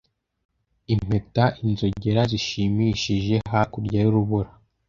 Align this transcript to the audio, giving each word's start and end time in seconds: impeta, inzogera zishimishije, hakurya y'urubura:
impeta, 0.93 1.43
inzogera 1.63 2.21
zishimishije, 2.31 3.35
hakurya 3.51 3.97
y'urubura: 4.01 4.49